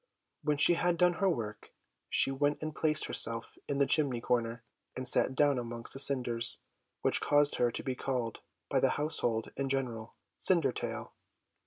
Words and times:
When 0.41 0.57
she 0.57 0.73
had 0.73 0.97
done 0.97 1.13
her 1.21 1.29
work, 1.29 1.75
she 2.09 2.31
went 2.31 2.59
and 2.63 2.73
placed 2.75 3.05
herself 3.05 3.55
in 3.67 3.77
the 3.77 3.85
chimney 3.85 4.19
corner, 4.19 4.63
and 4.95 5.07
sat 5.07 5.35
down 5.35 5.59
amongst 5.59 5.93
the 5.93 5.99
cinders, 5.99 6.57
which 7.03 7.21
caused 7.21 7.57
her 7.57 7.69
to 7.69 7.83
be 7.83 7.93
called 7.93 8.39
by 8.67 8.79
the 8.79 8.89
household 8.97 9.51
in 9.57 9.69
general 9.69 10.15
Cindertail. 10.39 11.11